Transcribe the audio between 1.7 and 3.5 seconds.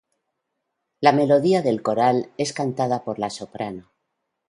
coral es cantada por la